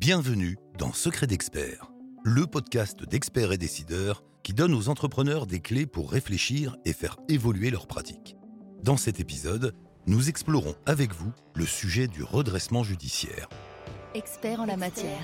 Bienvenue 0.00 0.56
dans 0.78 0.94
Secret 0.94 1.26
d'Expert, 1.26 1.92
le 2.24 2.46
podcast 2.46 3.06
d'experts 3.06 3.52
et 3.52 3.58
décideurs 3.58 4.24
qui 4.42 4.54
donne 4.54 4.72
aux 4.72 4.88
entrepreneurs 4.88 5.46
des 5.46 5.60
clés 5.60 5.84
pour 5.84 6.10
réfléchir 6.10 6.74
et 6.86 6.94
faire 6.94 7.18
évoluer 7.28 7.68
leurs 7.68 7.86
pratiques. 7.86 8.34
Dans 8.82 8.96
cet 8.96 9.20
épisode, 9.20 9.74
nous 10.06 10.30
explorons 10.30 10.74
avec 10.86 11.12
vous 11.12 11.32
le 11.54 11.66
sujet 11.66 12.08
du 12.08 12.22
redressement 12.22 12.82
judiciaire. 12.82 13.50
Expert 14.14 14.60
en 14.60 14.64
la 14.64 14.78
matière. 14.78 15.20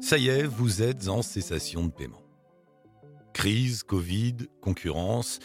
Ça 0.00 0.16
y 0.16 0.28
est, 0.28 0.44
vous 0.44 0.80
êtes 0.80 1.08
en 1.08 1.22
cessation 1.22 1.86
de 1.86 1.90
paiement. 1.90 2.22
Crise, 3.32 3.82
Covid, 3.82 4.36
concurrence, 4.60 5.40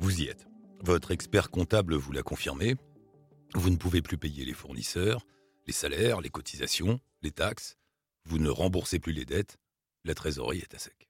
vous 0.00 0.22
y 0.22 0.26
êtes. 0.26 0.48
Votre 0.82 1.12
expert 1.12 1.50
comptable 1.50 1.94
vous 1.94 2.10
l'a 2.10 2.24
confirmé. 2.24 2.74
Vous 3.54 3.70
ne 3.70 3.76
pouvez 3.76 4.02
plus 4.02 4.18
payer 4.18 4.44
les 4.44 4.52
fournisseurs, 4.52 5.24
les 5.68 5.72
salaires, 5.72 6.20
les 6.20 6.28
cotisations, 6.28 6.98
les 7.22 7.30
taxes. 7.30 7.76
Vous 8.24 8.38
ne 8.38 8.50
remboursez 8.50 8.98
plus 8.98 9.12
les 9.12 9.24
dettes. 9.24 9.58
La 10.04 10.16
trésorerie 10.16 10.58
est 10.58 10.74
à 10.74 10.80
sec. 10.80 11.08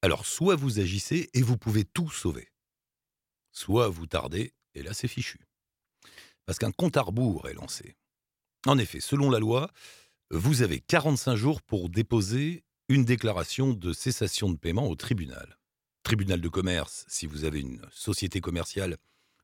Alors, 0.00 0.24
soit 0.24 0.56
vous 0.56 0.80
agissez 0.80 1.28
et 1.34 1.42
vous 1.42 1.58
pouvez 1.58 1.84
tout 1.84 2.08
sauver. 2.08 2.48
Soit 3.52 3.90
vous 3.90 4.06
tardez 4.06 4.54
et 4.74 4.82
là 4.82 4.94
c'est 4.94 5.08
fichu. 5.08 5.40
Parce 6.46 6.58
qu'un 6.58 6.72
compte 6.72 6.96
à 6.96 7.02
rebours 7.02 7.50
est 7.50 7.54
lancé. 7.54 7.96
En 8.66 8.78
effet, 8.78 9.00
selon 9.00 9.28
la 9.28 9.40
loi, 9.40 9.70
vous 10.30 10.62
avez 10.62 10.80
45 10.80 11.36
jours 11.36 11.60
pour 11.60 11.90
déposer 11.90 12.64
une 12.88 13.04
déclaration 13.04 13.74
de 13.74 13.92
cessation 13.92 14.48
de 14.48 14.56
paiement 14.56 14.88
au 14.88 14.96
tribunal 14.96 15.57
tribunal 16.08 16.40
de 16.40 16.48
commerce 16.48 17.04
si 17.06 17.26
vous 17.26 17.44
avez 17.44 17.60
une 17.60 17.82
société 17.92 18.40
commerciale 18.40 18.96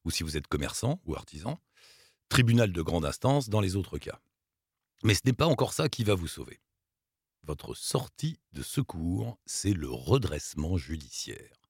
ou 0.06 0.10
si 0.10 0.22
vous 0.22 0.38
êtes 0.38 0.46
commerçant 0.46 0.98
ou 1.04 1.14
artisan, 1.14 1.60
tribunal 2.30 2.72
de 2.72 2.80
grande 2.80 3.04
instance 3.04 3.50
dans 3.50 3.60
les 3.60 3.76
autres 3.76 3.98
cas. 3.98 4.18
Mais 5.02 5.12
ce 5.12 5.20
n'est 5.26 5.34
pas 5.34 5.44
encore 5.44 5.74
ça 5.74 5.90
qui 5.90 6.04
va 6.04 6.14
vous 6.14 6.26
sauver. 6.26 6.62
Votre 7.42 7.74
sortie 7.74 8.38
de 8.54 8.62
secours, 8.62 9.38
c'est 9.44 9.74
le 9.74 9.90
redressement 9.90 10.78
judiciaire. 10.78 11.60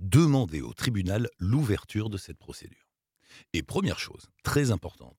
Demandez 0.00 0.60
au 0.60 0.72
tribunal 0.72 1.30
l'ouverture 1.38 2.10
de 2.10 2.18
cette 2.18 2.38
procédure. 2.38 2.90
Et 3.52 3.62
première 3.62 4.00
chose, 4.00 4.28
très 4.42 4.72
importante, 4.72 5.16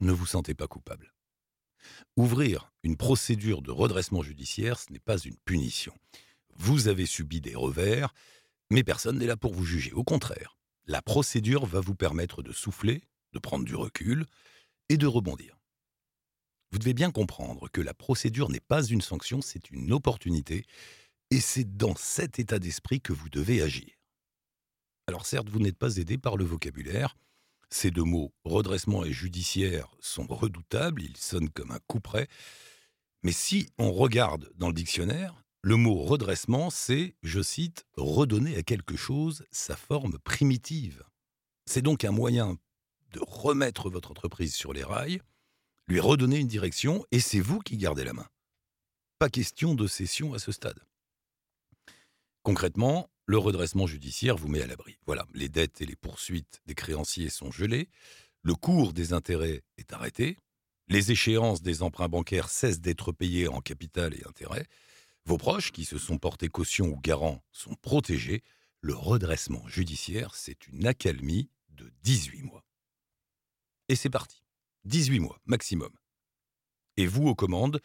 ne 0.00 0.12
vous 0.12 0.26
sentez 0.26 0.52
pas 0.52 0.68
coupable. 0.68 1.14
Ouvrir 2.18 2.70
une 2.82 2.98
procédure 2.98 3.62
de 3.62 3.70
redressement 3.70 4.22
judiciaire, 4.22 4.78
ce 4.78 4.92
n'est 4.92 4.98
pas 4.98 5.16
une 5.16 5.38
punition. 5.46 5.94
Vous 6.56 6.88
avez 6.88 7.06
subi 7.06 7.40
des 7.40 7.54
revers, 7.54 8.12
mais 8.70 8.84
personne 8.84 9.18
n'est 9.18 9.26
là 9.26 9.36
pour 9.36 9.52
vous 9.52 9.64
juger. 9.64 9.92
Au 9.92 10.04
contraire, 10.04 10.56
la 10.86 11.02
procédure 11.02 11.66
va 11.66 11.80
vous 11.80 11.94
permettre 11.94 12.42
de 12.42 12.52
souffler, 12.52 13.02
de 13.32 13.38
prendre 13.38 13.64
du 13.64 13.74
recul 13.74 14.26
et 14.88 14.96
de 14.96 15.06
rebondir. 15.06 15.58
Vous 16.72 16.78
devez 16.78 16.94
bien 16.94 17.10
comprendre 17.10 17.68
que 17.68 17.80
la 17.80 17.94
procédure 17.94 18.48
n'est 18.48 18.60
pas 18.60 18.84
une 18.84 19.00
sanction, 19.00 19.40
c'est 19.42 19.70
une 19.70 19.92
opportunité, 19.92 20.64
et 21.30 21.40
c'est 21.40 21.76
dans 21.76 21.96
cet 21.96 22.38
état 22.38 22.58
d'esprit 22.58 23.00
que 23.00 23.12
vous 23.12 23.28
devez 23.28 23.62
agir. 23.62 23.90
Alors 25.06 25.26
certes, 25.26 25.48
vous 25.48 25.58
n'êtes 25.58 25.78
pas 25.78 25.96
aidé 25.96 26.18
par 26.18 26.36
le 26.36 26.44
vocabulaire. 26.44 27.16
Ces 27.70 27.90
deux 27.90 28.04
mots, 28.04 28.32
redressement 28.44 29.04
et 29.04 29.12
judiciaire, 29.12 29.94
sont 30.00 30.26
redoutables, 30.26 31.02
ils 31.02 31.16
sonnent 31.16 31.50
comme 31.50 31.72
un 31.72 31.80
coup 31.86 32.00
près. 32.00 32.28
Mais 33.22 33.32
si 33.32 33.68
on 33.78 33.92
regarde 33.92 34.50
dans 34.56 34.68
le 34.68 34.74
dictionnaire, 34.74 35.42
le 35.62 35.76
mot 35.76 35.94
redressement, 35.94 36.70
c'est, 36.70 37.14
je 37.22 37.42
cite, 37.42 37.84
redonner 37.96 38.56
à 38.56 38.62
quelque 38.62 38.96
chose 38.96 39.44
sa 39.50 39.76
forme 39.76 40.18
primitive. 40.18 41.04
C'est 41.66 41.82
donc 41.82 42.04
un 42.04 42.12
moyen 42.12 42.56
de 43.12 43.20
remettre 43.20 43.90
votre 43.90 44.10
entreprise 44.10 44.54
sur 44.54 44.72
les 44.72 44.84
rails, 44.84 45.20
lui 45.86 46.00
redonner 46.00 46.38
une 46.38 46.46
direction, 46.46 47.04
et 47.10 47.20
c'est 47.20 47.40
vous 47.40 47.58
qui 47.60 47.76
gardez 47.76 48.04
la 48.04 48.12
main. 48.12 48.26
Pas 49.18 49.28
question 49.28 49.74
de 49.74 49.86
cession 49.86 50.32
à 50.32 50.38
ce 50.38 50.52
stade. 50.52 50.80
Concrètement, 52.42 53.10
le 53.26 53.36
redressement 53.36 53.86
judiciaire 53.86 54.36
vous 54.36 54.48
met 54.48 54.62
à 54.62 54.66
l'abri. 54.66 54.96
Voilà, 55.04 55.26
les 55.34 55.48
dettes 55.48 55.82
et 55.82 55.86
les 55.86 55.96
poursuites 55.96 56.62
des 56.64 56.74
créanciers 56.74 57.28
sont 57.28 57.50
gelées, 57.50 57.90
le 58.42 58.54
cours 58.54 58.94
des 58.94 59.12
intérêts 59.12 59.62
est 59.76 59.92
arrêté, 59.92 60.38
les 60.88 61.12
échéances 61.12 61.60
des 61.60 61.82
emprunts 61.82 62.08
bancaires 62.08 62.48
cessent 62.48 62.80
d'être 62.80 63.12
payées 63.12 63.46
en 63.46 63.60
capital 63.60 64.14
et 64.14 64.26
intérêts, 64.26 64.66
vos 65.30 65.38
proches, 65.38 65.70
qui 65.70 65.84
se 65.84 65.96
sont 65.96 66.18
portés 66.18 66.48
caution 66.48 66.86
ou 66.86 66.96
garants, 66.96 67.40
sont 67.52 67.76
protégés. 67.76 68.42
Le 68.80 68.94
redressement 68.96 69.64
judiciaire, 69.68 70.34
c'est 70.34 70.66
une 70.66 70.88
accalmie 70.88 71.48
de 71.68 71.88
18 72.02 72.42
mois. 72.42 72.64
Et 73.88 73.94
c'est 73.94 74.10
parti. 74.10 74.42
18 74.86 75.20
mois 75.20 75.40
maximum. 75.44 75.92
Et 76.96 77.06
vous 77.06 77.28
aux 77.28 77.36
commandes 77.36 77.80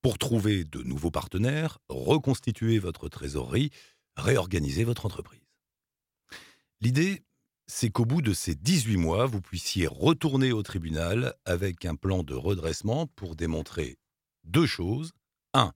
pour 0.00 0.16
trouver 0.16 0.64
de 0.64 0.82
nouveaux 0.82 1.10
partenaires, 1.10 1.80
reconstituer 1.90 2.78
votre 2.78 3.10
trésorerie, 3.10 3.72
réorganiser 4.16 4.84
votre 4.84 5.04
entreprise. 5.04 5.44
L'idée, 6.80 7.24
c'est 7.66 7.90
qu'au 7.90 8.06
bout 8.06 8.22
de 8.22 8.32
ces 8.32 8.54
18 8.54 8.96
mois, 8.96 9.26
vous 9.26 9.42
puissiez 9.42 9.86
retourner 9.86 10.50
au 10.50 10.62
tribunal 10.62 11.34
avec 11.44 11.84
un 11.84 11.94
plan 11.94 12.22
de 12.22 12.32
redressement 12.32 13.06
pour 13.06 13.36
démontrer 13.36 13.98
deux 14.44 14.66
choses. 14.66 15.12
Un, 15.52 15.74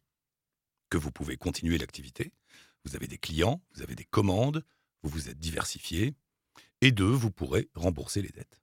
que 0.90 0.98
vous 0.98 1.10
pouvez 1.10 1.36
continuer 1.36 1.78
l'activité. 1.78 2.32
Vous 2.84 2.96
avez 2.96 3.06
des 3.06 3.18
clients, 3.18 3.62
vous 3.74 3.82
avez 3.82 3.94
des 3.94 4.04
commandes, 4.04 4.64
vous 5.02 5.10
vous 5.10 5.28
êtes 5.28 5.38
diversifié. 5.38 6.14
Et 6.82 6.92
deux, 6.92 7.04
vous 7.04 7.30
pourrez 7.30 7.68
rembourser 7.74 8.22
les 8.22 8.30
dettes. 8.30 8.60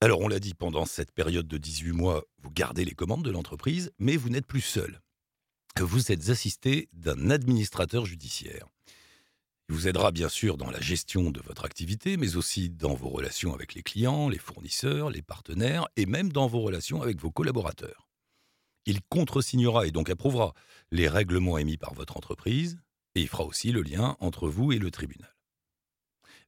Alors 0.00 0.20
on 0.20 0.28
l'a 0.28 0.38
dit, 0.38 0.54
pendant 0.54 0.86
cette 0.86 1.10
période 1.10 1.48
de 1.48 1.58
18 1.58 1.92
mois, 1.92 2.24
vous 2.38 2.50
gardez 2.50 2.84
les 2.84 2.94
commandes 2.94 3.24
de 3.24 3.30
l'entreprise, 3.32 3.90
mais 3.98 4.16
vous 4.16 4.28
n'êtes 4.28 4.46
plus 4.46 4.60
seul. 4.60 5.00
Vous 5.80 6.12
êtes 6.12 6.28
assisté 6.28 6.88
d'un 6.92 7.30
administrateur 7.30 8.04
judiciaire. 8.06 8.68
Il 9.68 9.74
vous 9.74 9.86
aidera 9.86 10.12
bien 10.12 10.28
sûr 10.28 10.56
dans 10.56 10.70
la 10.70 10.80
gestion 10.80 11.30
de 11.30 11.40
votre 11.40 11.64
activité, 11.64 12.16
mais 12.16 12.36
aussi 12.36 12.70
dans 12.70 12.94
vos 12.94 13.10
relations 13.10 13.54
avec 13.54 13.74
les 13.74 13.82
clients, 13.82 14.28
les 14.28 14.38
fournisseurs, 14.38 15.10
les 15.10 15.22
partenaires, 15.22 15.88
et 15.96 16.06
même 16.06 16.32
dans 16.32 16.46
vos 16.46 16.60
relations 16.60 17.02
avec 17.02 17.20
vos 17.20 17.30
collaborateurs. 17.30 18.07
Il 18.88 19.02
contresignera 19.02 19.86
et 19.86 19.90
donc 19.90 20.08
approuvera 20.08 20.54
les 20.92 21.08
règlements 21.08 21.58
émis 21.58 21.76
par 21.76 21.92
votre 21.92 22.16
entreprise 22.16 22.80
et 23.14 23.20
il 23.20 23.28
fera 23.28 23.44
aussi 23.44 23.70
le 23.70 23.82
lien 23.82 24.16
entre 24.18 24.48
vous 24.48 24.72
et 24.72 24.78
le 24.78 24.90
tribunal. 24.90 25.36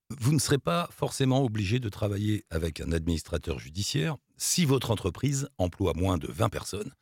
Vous 0.09 0.33
ne 0.33 0.39
serez 0.39 0.57
pas 0.57 0.89
forcément 0.91 1.45
obligé 1.45 1.81
de 1.81 1.91
travailler 1.91 2.47
avec 2.49 2.81
un 2.81 2.93
administrateur 2.93 3.59
judiciaire 3.59 4.17
si 4.39 4.65
votre 4.65 4.91
entreprise 4.91 5.51
emploie 5.59 5.93
moins 5.93 6.17
de 6.17 6.29
20 6.29 6.49
personnes 6.49 6.95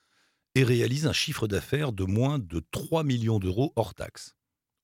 et 0.56 0.65
réalise 0.65 1.06
un 1.06 1.12
chiffre 1.12 1.47
d'affaires 1.47 1.93
de 1.93 2.03
moins 2.03 2.41
de 2.41 2.60
3 2.72 3.05
millions 3.05 3.38
d'euros 3.38 3.72
hors 3.76 3.94
taxes. 3.94 4.34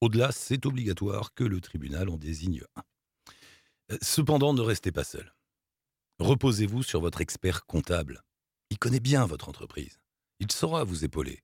Au-delà, 0.01 0.31
c'est 0.31 0.67
obligatoire 0.67 1.35
que 1.35 1.43
le 1.43 1.61
tribunal 1.61 2.09
en 2.09 2.17
désigne 2.17 2.63
un. 2.77 3.97
Cependant, 4.03 4.55
ne 4.55 4.61
restez 4.61 4.93
pas 4.93 5.03
seul. 5.03 5.35
Reposez-vous 6.21 6.85
sur 6.85 7.01
votre 7.01 7.23
expert 7.23 7.67
comptable. 7.67 8.23
Il 8.71 8.79
connaît 8.79 9.01
bien 9.01 9.27
votre 9.27 9.49
entreprise. 9.49 9.99
Il 10.41 10.51
saura 10.51 10.85
vous 10.85 11.05
épauler. 11.05 11.43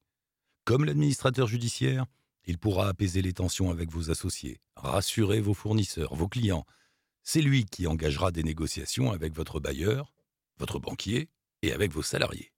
Comme 0.64 0.84
l'administrateur 0.84 1.46
judiciaire, 1.46 2.06
il 2.44 2.58
pourra 2.58 2.88
apaiser 2.88 3.22
les 3.22 3.32
tensions 3.32 3.70
avec 3.70 3.90
vos 3.90 4.10
associés, 4.10 4.60
rassurer 4.76 5.40
vos 5.40 5.54
fournisseurs, 5.54 6.14
vos 6.14 6.28
clients. 6.28 6.66
C'est 7.22 7.42
lui 7.42 7.64
qui 7.64 7.86
engagera 7.86 8.32
des 8.32 8.42
négociations 8.42 9.12
avec 9.12 9.34
votre 9.34 9.60
bailleur, 9.60 10.12
votre 10.58 10.78
banquier 10.78 11.28
et 11.62 11.72
avec 11.72 11.92
vos 11.92 12.02
salariés. 12.02 12.52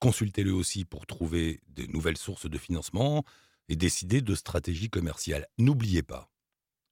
Consultez-le 0.00 0.52
aussi 0.52 0.84
pour 0.84 1.06
trouver 1.06 1.60
de 1.68 1.86
nouvelles 1.86 2.18
sources 2.18 2.48
de 2.48 2.58
financement 2.58 3.24
et 3.68 3.76
décider 3.76 4.20
de 4.20 4.34
stratégies 4.34 4.90
commerciales. 4.90 5.46
N'oubliez 5.58 6.02
pas, 6.02 6.30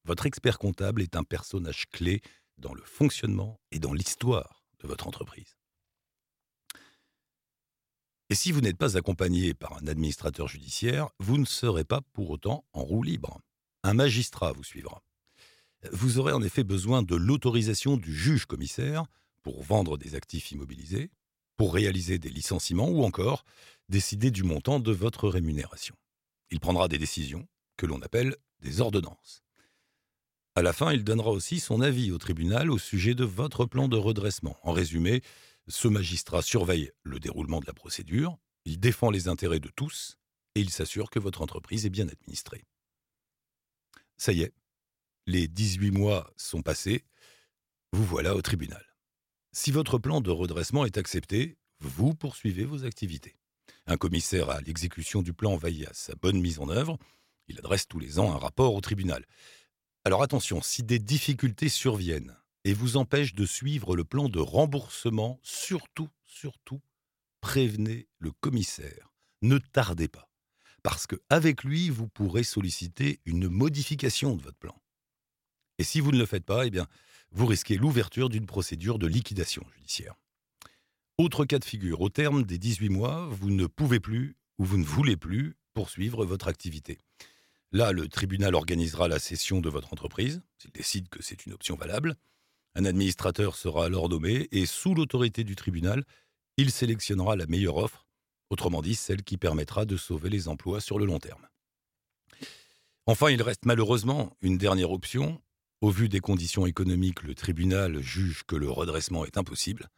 votre 0.05 0.27
expert 0.27 0.59
comptable 0.59 1.03
est 1.03 1.17
un 1.17 1.25
personnage 1.25 1.87
clé 1.91 2.23
dans 2.59 2.75
le 2.75 2.83
fonctionnement 2.83 3.61
et 3.73 3.79
dans 3.79 3.93
l'histoire 3.93 4.65
de 4.81 4.87
votre 4.87 5.07
entreprise. 5.07 5.57
Et 8.29 8.35
si 8.35 8.51
vous 8.51 8.61
n'êtes 8.61 8.77
pas 8.77 8.97
accompagné 8.97 9.55
par 9.55 9.77
un 9.79 9.87
administrateur 9.87 10.49
judiciaire, 10.49 11.09
vous 11.21 11.39
ne 11.39 11.45
serez 11.45 11.85
pas 11.85 12.01
pour 12.13 12.31
autant 12.31 12.65
en 12.73 12.83
roue 12.83 13.05
libre. 13.05 13.41
Un 13.85 13.95
magistrat 13.95 14.53
vous 14.53 14.65
suivra. 14.65 15.03
Vous 15.93 16.19
aurez 16.19 16.33
en 16.33 16.43
effet 16.43 16.65
besoin 16.65 17.03
de 17.03 17.15
l'autorisation 17.15 17.97
du 17.97 18.13
juge 18.13 18.47
commissaire 18.47 19.05
pour 19.43 19.63
vendre 19.63 19.97
des 19.97 20.17
actifs 20.17 20.51
immobilisés, 20.51 21.11
pour 21.57 21.73
réaliser 21.73 22.19
des 22.19 22.31
licenciements 22.31 22.89
ou 22.89 23.05
encore 23.05 23.45
décider 23.89 24.33
du 24.33 24.43
montant 24.43 24.81
de 24.81 24.91
votre 24.91 25.29
rémunération. 25.29 25.95
Il 26.51 26.59
prendra 26.59 26.89
des 26.89 26.99
décisions 26.99 27.47
que 27.77 27.87
l'on 27.87 28.03
appelle 28.03 28.35
des 28.61 28.81
ordonnances. 28.81 29.45
À 30.57 30.63
la 30.63 30.73
fin, 30.73 30.93
il 30.93 31.05
donnera 31.05 31.31
aussi 31.31 31.61
son 31.61 31.81
avis 31.81 32.11
au 32.11 32.19
tribunal 32.19 32.71
au 32.71 32.79
sujet 32.79 33.15
de 33.15 33.25
votre 33.25 33.67
plan 33.67 33.89
de 33.89 33.97
redressement. 33.97 34.57
En 34.63 34.73
résumé, 34.73 35.23
ce 35.69 35.89
magistrat 35.89 36.43
surveille 36.43 36.93
le 37.03 37.19
déroulement 37.19 37.61
de 37.61 37.67
la 37.67 37.75
procédure, 37.75 38.39
il 38.65 38.79
défend 38.79 39.11
les 39.11 39.29
intérêts 39.29 39.61
de 39.61 39.71
tous 39.75 40.17
et 40.55 40.61
il 40.61 40.71
s'assure 40.71 41.11
que 41.11 41.19
votre 41.19 41.43
entreprise 41.43 41.87
est 41.87 41.91
bien 41.91 42.09
administrée. 42.09 42.65
Ça 44.17 44.33
y 44.33 44.43
est, 44.43 44.53
les 45.27 45.49
18 45.49 45.91
mois 45.91 46.33
sont 46.37 46.63
passés, 46.63 47.05
vous 47.93 48.05
voilà 48.05 48.35
au 48.35 48.43
tribunal. 48.43 48.85
Si 49.53 49.71
votre 49.71 49.99
plan 49.99 50.21
de 50.21 50.31
redressement 50.31 50.85
est 50.85 50.99
accepté, 50.99 51.57
vous 51.81 52.15
poursuivez 52.15 52.65
vos 52.65 52.85
activités. 52.85 53.37
Un 53.87 53.97
commissaire 53.97 54.51
à 54.51 54.61
l'exécution 54.61 55.23
du 55.23 55.33
plan 55.33 55.57
veille 55.57 55.87
à 55.87 55.93
sa 55.93 56.15
bonne 56.15 56.41
mise 56.41 56.59
en 56.59 56.69
œuvre. 56.69 56.99
Il 57.49 57.59
adresse 57.59 57.87
tous 57.87 57.99
les 57.99 58.19
ans 58.19 58.33
un 58.33 58.39
rapport 58.39 58.75
au 58.75 58.81
tribunal. 58.81 59.25
Alors 60.05 60.23
attention, 60.23 60.63
si 60.63 60.83
des 60.83 60.99
difficultés 60.99 61.69
surviennent 61.69 62.37
et 62.67 62.75
vous 62.75 62.97
empêchent 62.97 63.37
de 63.37 63.47
suivre 63.47 63.95
le 63.95 64.03
plan 64.03 64.29
de 64.29 64.41
remboursement, 64.41 65.39
surtout, 65.45 66.09
surtout, 66.25 66.81
prévenez 67.41 68.09
le 68.19 68.33
commissaire. 68.33 69.13
Ne 69.41 69.59
tardez 69.59 70.09
pas. 70.09 70.29
Parce 70.83 71.07
qu'avec 71.07 71.63
lui, 71.63 71.91
vous 71.91 72.09
pourrez 72.09 72.43
solliciter 72.43 73.21
une 73.25 73.49
modification 73.49 74.35
de 74.35 74.43
votre 74.43 74.59
plan. 74.59 74.75
Et 75.79 75.85
si 75.85 76.01
vous 76.01 76.11
ne 76.11 76.19
le 76.19 76.27
faites 76.27 76.45
pas, 76.45 76.67
eh 76.67 76.71
bien, 76.71 76.89
vous 77.31 77.47
risquez 77.47 77.77
l'ouverture 77.77 78.29
d'une 78.29 78.47
procédure 78.47 78.99
de 78.99 79.07
liquidation 79.07 79.65
judiciaire. 79.77 80.17
Autre 81.19 81.45
cas 81.45 81.61
de 81.61 81.65
figure, 81.65 82.01
au 82.01 82.09
terme 82.09 82.43
des 82.43 82.59
18 82.59 82.89
mois, 82.89 83.29
vous 83.31 83.51
ne 83.51 83.69
pouvez 83.69 84.01
plus 84.01 84.35
ou 84.59 84.65
vous 84.65 84.79
ne 84.79 84.85
voulez 84.85 85.17
plus 85.17 85.57
poursuivre 85.73 86.25
votre 86.25 86.49
activité. 86.49 86.99
Là, 87.71 87.93
le 87.93 88.09
tribunal 88.09 88.57
organisera 88.57 89.07
la 89.07 89.21
cession 89.21 89.61
de 89.61 89.69
votre 89.69 89.93
entreprise, 89.93 90.43
s'il 90.59 90.73
décide 90.73 91.09
que 91.09 91.23
c'est 91.23 91.47
une 91.47 91.53
option 91.53 91.77
valable. 91.77 92.17
Un 92.79 92.85
administrateur 92.85 93.57
sera 93.57 93.87
alors 93.87 94.11
nommé 94.11 94.49
et 94.53 94.67
sous 94.67 94.95
l'autorité 94.95 95.45
du 95.45 95.57
tribunal, 95.57 96.05
il 96.59 96.71
sélectionnera 96.71 97.35
la 97.35 97.47
meilleure 97.47 97.79
offre, 97.79 98.07
autrement 98.51 98.83
dit 98.83 98.95
celle 98.95 99.23
qui 99.23 99.39
permettra 99.39 99.87
de 99.87 99.97
sauver 99.97 100.29
les 100.29 100.47
emplois 100.47 100.83
sur 100.83 100.99
le 100.99 101.07
long 101.07 101.19
terme. 101.19 101.49
Enfin, 103.07 103.31
il 103.31 103.41
reste 103.41 103.65
malheureusement 103.65 104.37
une 104.43 104.59
dernière 104.59 104.91
option, 104.91 105.41
au 105.81 105.89
vu 105.89 106.11
des 106.11 106.21
conditions 106.21 106.67
économiques, 106.67 107.23
le 107.23 107.35
tribunal 107.35 108.03
juge 108.03 108.43
que 108.47 108.57
le 108.57 108.71
redressement 108.71 109.25
est 109.25 109.39
impossible. 109.39 109.89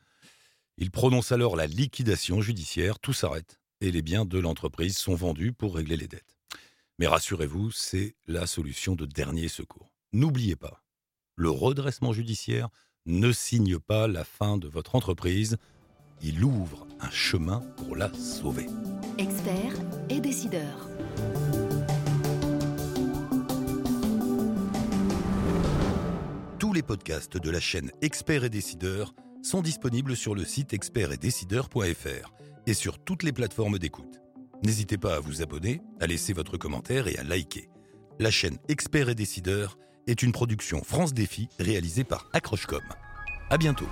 Il 0.76 0.92
prononce 0.92 1.32
alors 1.32 1.56
la 1.56 1.66
liquidation 1.66 2.40
judiciaire, 2.40 3.00
tout 3.00 3.12
s'arrête 3.12 3.58
et 3.80 3.90
les 3.90 4.02
biens 4.02 4.24
de 4.24 4.38
l'entreprise 4.38 4.96
sont 4.96 5.16
vendus 5.16 5.52
pour 5.52 5.74
régler 5.74 5.96
les 5.96 6.06
dettes. 6.06 6.36
Mais 7.00 7.08
rassurez-vous, 7.08 7.72
c'est 7.72 8.14
la 8.28 8.46
solution 8.46 8.94
de 8.94 9.04
dernier 9.04 9.48
secours. 9.48 9.90
N'oubliez 10.12 10.54
pas, 10.54 10.84
le 11.38 11.50
redressement 11.50 12.12
judiciaire 12.12 12.68
ne 13.06 13.30
signe 13.30 13.78
pas 13.78 14.08
la 14.08 14.24
fin 14.24 14.58
de 14.58 14.66
votre 14.66 14.96
entreprise, 14.96 15.56
il 16.20 16.42
ouvre 16.42 16.86
un 17.00 17.10
chemin 17.10 17.60
pour 17.76 17.94
la 17.94 18.12
sauver. 18.12 18.66
Experts 19.18 19.76
et 20.10 20.20
décideurs. 20.20 20.88
Tous 26.58 26.72
les 26.72 26.82
podcasts 26.82 27.38
de 27.38 27.50
la 27.50 27.60
chaîne 27.60 27.92
Experts 28.02 28.44
et 28.44 28.50
Décideurs 28.50 29.14
sont 29.40 29.62
disponibles 29.62 30.16
sur 30.16 30.34
le 30.34 30.44
site 30.44 30.72
expertsetdecideurs.fr 30.72 32.32
et 32.66 32.74
sur 32.74 32.98
toutes 32.98 33.22
les 33.22 33.32
plateformes 33.32 33.78
d'écoute. 33.78 34.20
N'hésitez 34.64 34.98
pas 34.98 35.14
à 35.14 35.20
vous 35.20 35.40
abonner, 35.40 35.80
à 36.00 36.08
laisser 36.08 36.32
votre 36.32 36.56
commentaire 36.56 37.06
et 37.06 37.16
à 37.16 37.22
liker. 37.22 37.68
La 38.18 38.32
chaîne 38.32 38.58
Experts 38.68 39.10
et 39.10 39.14
Décideurs 39.14 39.78
est 40.08 40.22
une 40.22 40.32
production 40.32 40.82
France 40.82 41.14
Défi 41.14 41.48
réalisée 41.60 42.04
par 42.04 42.26
Accrochecom. 42.32 42.82
À 43.50 43.58
bientôt. 43.58 43.88